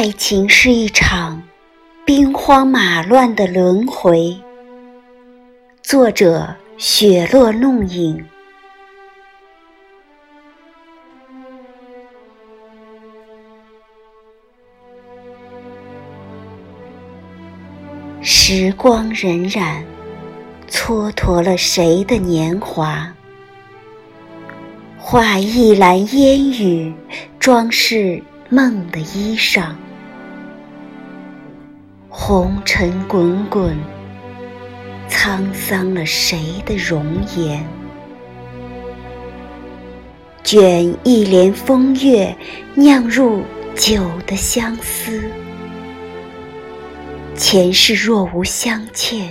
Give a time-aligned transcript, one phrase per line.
[0.00, 1.42] 爱情是一场
[2.06, 4.32] 兵荒马乱的轮回。
[5.82, 8.24] 作者：雪落弄影。
[18.20, 19.82] 时光荏苒，
[20.70, 23.12] 蹉跎了谁的年华？
[24.96, 26.94] 画一篮烟雨，
[27.40, 29.72] 装饰梦的衣裳。
[32.10, 33.76] 红尘滚滚，
[35.10, 37.04] 沧桑了谁的容
[37.36, 37.62] 颜？
[40.42, 42.34] 卷一帘风月，
[42.74, 43.42] 酿入
[43.76, 45.30] 酒的相思。
[47.36, 49.30] 前世若无相欠，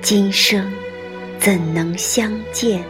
[0.00, 0.72] 今生
[1.38, 2.82] 怎能相见？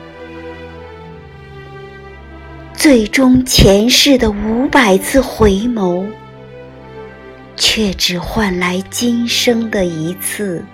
[2.72, 6.06] 最终前世的五百次回眸，
[7.56, 10.64] 却只换来今生的一次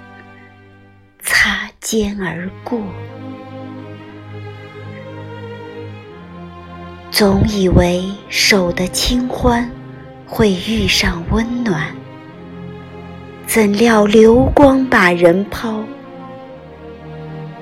[1.20, 2.80] 擦肩而过。
[7.10, 9.70] 总以为守得清欢，
[10.26, 11.94] 会遇上温暖。
[13.46, 15.84] 怎料流光把人抛，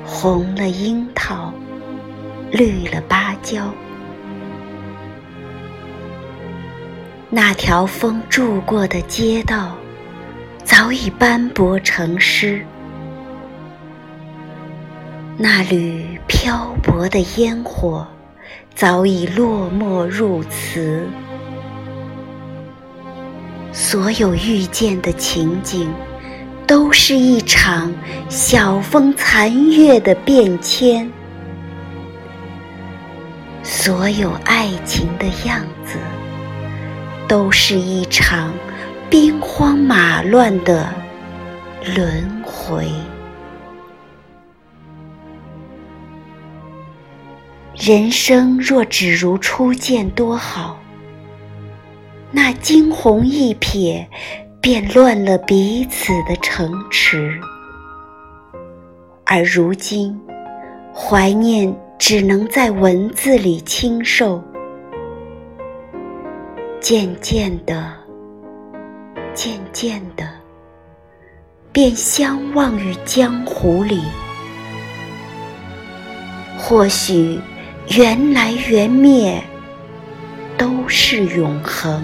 [0.05, 1.53] 红了樱桃，
[2.53, 3.75] 绿了芭蕉。
[7.33, 9.77] 那条风住过的街道，
[10.65, 12.59] 早已斑驳成诗；
[15.37, 18.05] 那缕漂泊的烟火，
[18.75, 21.07] 早已落寞入词。
[23.73, 25.89] 所有遇见的情景，
[26.67, 27.95] 都是一场
[28.29, 31.09] 晓风残月的变迁；
[33.63, 35.97] 所有爱情的样子，
[37.31, 38.53] 都是一场
[39.09, 40.93] 兵荒马乱的
[41.95, 42.89] 轮回。
[47.77, 50.77] 人生若只如初见，多好。
[52.33, 54.05] 那惊鸿一瞥，
[54.61, 57.39] 便乱了彼此的城池。
[59.25, 60.21] 而如今，
[60.93, 64.43] 怀念只能在文字里倾受。
[66.91, 67.95] 渐渐的，
[69.33, 70.29] 渐渐的，
[71.71, 74.03] 便相忘于江湖里。
[76.59, 77.39] 或许，
[77.91, 79.41] 缘来缘灭。
[80.59, 82.03] 都是永恒。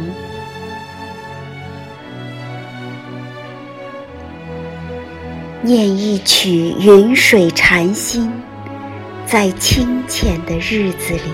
[5.62, 8.32] 念一曲云水禅心，
[9.26, 11.32] 在清浅的日子里。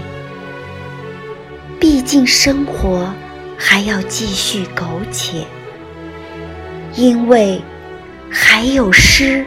[1.79, 3.13] 毕竟生活
[3.65, 5.47] 还要继续苟且，
[6.97, 7.63] 因为
[8.29, 9.47] 还有诗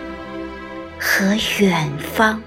[0.97, 2.41] 和远方。